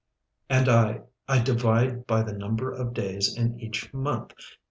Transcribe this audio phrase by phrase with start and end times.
[0.49, 4.33] "And I I divide by the number of days in each month.